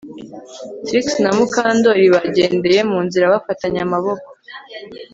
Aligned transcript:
Trix 0.85 1.05
na 1.23 1.29
Mukandoli 1.37 2.05
bagendeye 2.15 2.79
mu 2.91 2.99
nzira 3.05 3.31
bafatanye 3.33 3.79
amaboko 3.87 4.27